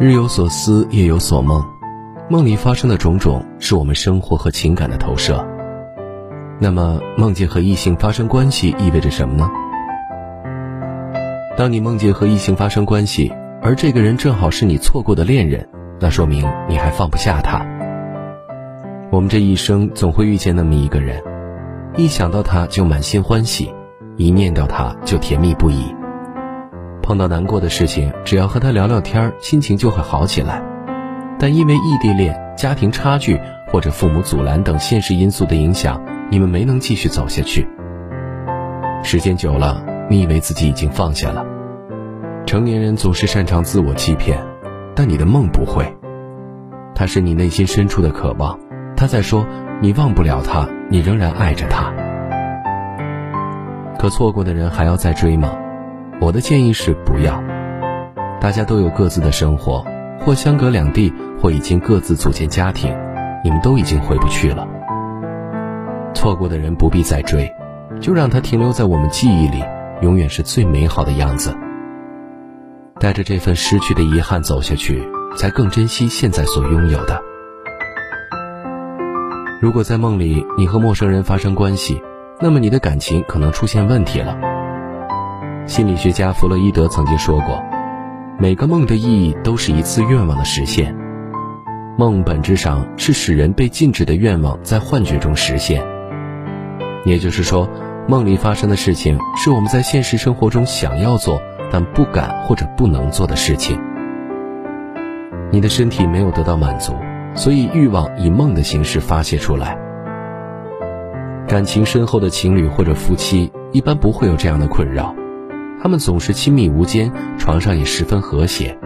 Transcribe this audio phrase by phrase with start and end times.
[0.00, 1.60] 日有所思，夜有所梦，
[2.30, 5.44] 梦里发生的种种是我们生活和情感的投射。
[6.60, 9.50] 那么，梦见和异性发生关系意味着什么呢？
[11.56, 15.68] 当你梦见和异性发生关系，而这个人正好是你错过的恋人，
[15.98, 17.66] 那说明你还放不下他。
[19.10, 21.20] 我们这一生总会遇见那么一个人，
[21.96, 23.74] 一想到他就满心欢喜，
[24.16, 25.92] 一念到他就甜蜜不已。
[27.08, 30.62] 碰到难过的事情，只要和他聊聊天心情就会好起来。
[31.38, 33.40] 但因为异地恋、家庭差距
[33.72, 35.98] 或者父母阻拦等现实因素的影响，
[36.30, 37.66] 你们没能继续走下去。
[39.02, 41.42] 时间久了，你以为自己已经放下了。
[42.44, 44.38] 成年人总是擅长自我欺骗，
[44.94, 45.90] 但你的梦不会。
[46.94, 48.60] 他是你内心深处的渴望，
[48.98, 49.46] 他在说
[49.80, 51.90] 你忘不了他，你仍然爱着他。
[53.98, 55.48] 可错过的人还要再追吗？
[56.20, 57.42] 我的建议是不要。
[58.40, 59.84] 大家都有各自的生活，
[60.20, 62.96] 或相隔两地，或已经各自组建家庭，
[63.44, 64.66] 你们都已经回不去了。
[66.14, 67.52] 错过的人不必再追，
[68.00, 69.62] 就让他停留在我们记忆里，
[70.02, 71.56] 永远是最美好的样子。
[73.00, 77.22] 带着这份失去的遗憾走下去，才更珍惜现在所拥有的。
[79.60, 82.02] 如果在梦里你和陌生人发生关系，
[82.40, 84.57] 那么你的感情可能出现问题了。
[85.68, 87.62] 心理学家弗洛伊德曾经说过，
[88.38, 90.96] 每个梦的意义都是一次愿望的实现。
[91.98, 95.84] 梦本质上是使人被禁止的愿望在幻觉中实现。
[97.04, 97.68] 也就是说，
[98.08, 101.38] 梦里发生的事情是我们在现实生活中想要做
[101.70, 103.78] 但不敢或者不能做的事情。
[105.52, 106.94] 你的身体没有得到满足，
[107.34, 109.76] 所以欲望以梦的形式发泄出来。
[111.46, 115.14] 感情深厚的情侣或者夫妻一般不会有这样的困扰。
[115.82, 118.76] 他们总是亲密无间，床上也十分和谐。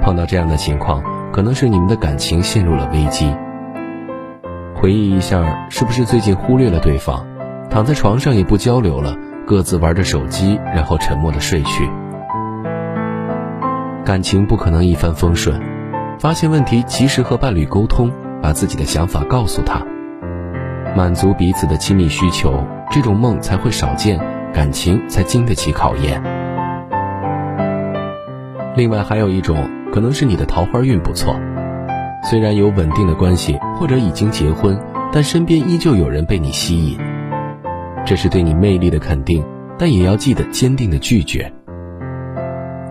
[0.00, 3.34] 碰到这样的情况，可能是你们的感情陷入了危机。
[4.74, 7.26] 回忆一下，是不是最近忽略了对方，
[7.68, 11.90] 躺在床上也不交流了，各自玩着手机，然后沉默的睡去？
[14.04, 15.60] 感情不可能一帆风顺，
[16.18, 19.82] 发现问题及时和伴侣沟通，把自己的想法告诉他，
[20.96, 24.37] 满足彼此的亲密需求，这种梦才会少见。
[24.58, 26.20] 感情才经得起考验。
[28.74, 31.38] 另外还有一种可能是你的桃花运不错，
[32.24, 34.76] 虽然有稳定的关系或者已经结婚，
[35.12, 36.98] 但身边依旧有人被你吸引，
[38.04, 39.44] 这是对你魅力的肯定，
[39.78, 41.52] 但也要记得坚定的拒绝。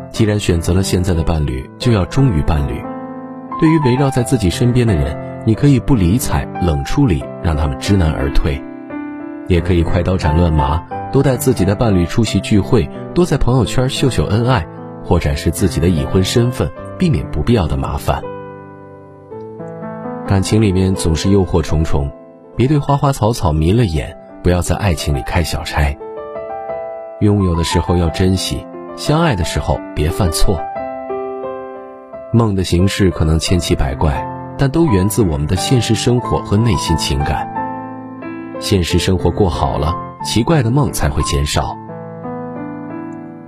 [0.09, 2.81] 既然选择了现在的伴侣，就要忠于伴侣。
[3.59, 8.63] 对于围绕在自己身边的人，你可以不理睬、冷处理，让他们知难而退，
[9.49, 10.81] 也可以快刀斩乱麻。
[11.11, 14.67] 多带自己的伴侣出席聚会，多在朋友圈秀秀恩爱，
[15.03, 16.69] 或展示自己的已婚身份，
[16.99, 18.21] 避免不必要的麻烦。
[20.27, 22.11] 感情里面总是诱惑重重，
[22.57, 25.97] 别对花花草草迷了眼，不要在爱情里开小差。
[27.21, 30.59] 拥有的时候要珍惜，相爱的时候别犯错。
[32.33, 37.47] 梦的形式可能千奇百怪，但都源自我们的现实生活和内心情感。
[38.59, 40.06] 现实生活过好了。
[40.27, 41.73] 奇怪的梦才会减少。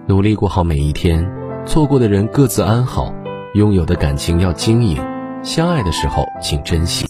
[0.07, 1.29] 努力过好每一天，
[1.66, 3.13] 错过的人各自安好，
[3.53, 4.97] 拥有的感情要经营，
[5.44, 7.06] 相爱的时候请珍惜。